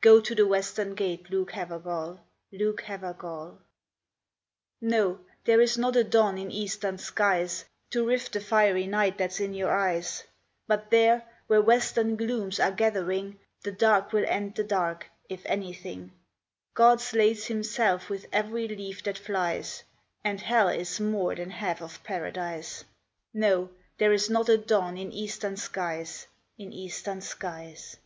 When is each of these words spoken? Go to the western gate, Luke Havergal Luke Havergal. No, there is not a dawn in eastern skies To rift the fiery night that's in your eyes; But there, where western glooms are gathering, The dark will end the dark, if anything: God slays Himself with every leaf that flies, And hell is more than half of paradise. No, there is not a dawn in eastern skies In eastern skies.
Go 0.00 0.18
to 0.22 0.34
the 0.34 0.46
western 0.46 0.94
gate, 0.94 1.28
Luke 1.28 1.52
Havergal 1.52 2.20
Luke 2.50 2.80
Havergal. 2.84 3.60
No, 4.80 5.20
there 5.44 5.60
is 5.60 5.76
not 5.76 5.94
a 5.94 6.02
dawn 6.04 6.38
in 6.38 6.50
eastern 6.50 6.96
skies 6.96 7.66
To 7.90 8.06
rift 8.06 8.32
the 8.32 8.40
fiery 8.40 8.86
night 8.86 9.18
that's 9.18 9.40
in 9.40 9.52
your 9.52 9.70
eyes; 9.70 10.24
But 10.66 10.90
there, 10.90 11.24
where 11.48 11.60
western 11.60 12.16
glooms 12.16 12.58
are 12.58 12.70
gathering, 12.70 13.40
The 13.62 13.72
dark 13.72 14.14
will 14.14 14.24
end 14.26 14.54
the 14.54 14.64
dark, 14.64 15.10
if 15.28 15.42
anything: 15.44 16.12
God 16.72 16.98
slays 17.02 17.44
Himself 17.44 18.08
with 18.08 18.24
every 18.32 18.68
leaf 18.68 19.02
that 19.02 19.18
flies, 19.18 19.82
And 20.24 20.40
hell 20.40 20.68
is 20.68 20.98
more 20.98 21.34
than 21.34 21.50
half 21.50 21.82
of 21.82 22.02
paradise. 22.02 22.84
No, 23.34 23.68
there 23.98 24.14
is 24.14 24.30
not 24.30 24.48
a 24.48 24.56
dawn 24.56 24.96
in 24.96 25.12
eastern 25.12 25.58
skies 25.58 26.26
In 26.56 26.72
eastern 26.72 27.20
skies. 27.20 27.98